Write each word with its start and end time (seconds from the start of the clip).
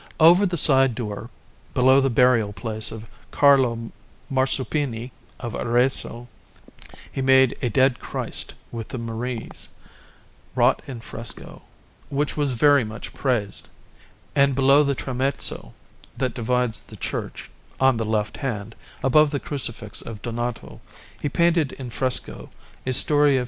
Over 0.19 0.47
the 0.47 0.57
side 0.57 0.95
door, 0.95 1.29
below 1.75 2.01
the 2.01 2.09
burial 2.09 2.53
place 2.53 2.91
of 2.91 3.07
Carlo 3.29 3.91
Marsuppini 4.31 5.11
of 5.39 5.53
Arezzo, 5.53 6.27
he 7.11 7.21
made 7.21 7.55
a 7.61 7.69
Dead 7.69 7.99
Christ 7.99 8.55
with 8.71 8.87
the 8.87 8.97
Maries, 8.97 9.69
wrought 10.55 10.81
in 10.87 11.01
fresco, 11.01 11.61
which 12.09 12.35
was 12.35 12.53
very 12.53 12.83
much 12.83 13.13
praised; 13.13 13.69
and 14.33 14.55
below 14.55 14.81
the 14.83 14.95
tramezzo 14.95 15.75
that 16.17 16.33
divides 16.33 16.81
the 16.81 16.95
church, 16.97 17.51
on 17.79 17.97
the 17.97 18.03
left 18.03 18.37
hand, 18.37 18.73
above 19.03 19.29
the 19.29 19.39
Crucifix 19.39 20.01
of 20.01 20.23
Donato, 20.23 20.81
he 21.21 21.29
painted 21.29 21.73
in 21.73 21.91
fresco 21.91 22.49
a 22.87 22.93
story 22.93 23.37
of 23.37 23.39
S. 23.39 23.39